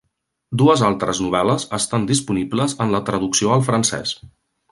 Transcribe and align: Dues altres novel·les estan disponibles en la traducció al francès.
Dues 0.61 0.81
altres 0.87 1.19
novel·les 1.25 1.65
estan 1.79 2.09
disponibles 2.13 2.75
en 2.87 2.95
la 2.97 3.03
traducció 3.11 3.53
al 3.59 3.65
francès. 3.71 4.19